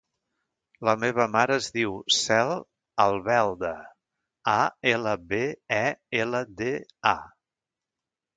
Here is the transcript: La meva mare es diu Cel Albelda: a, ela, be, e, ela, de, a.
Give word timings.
La 0.87 0.93
meva 1.01 1.25
mare 1.33 1.57
es 1.63 1.67
diu 1.75 1.93
Cel 2.19 2.53
Albelda: 3.05 3.73
a, 4.55 4.57
ela, 4.93 5.15
be, 5.35 5.43
e, 5.77 5.83
ela, 6.23 6.43
de, 6.63 6.73
a. 7.13 7.15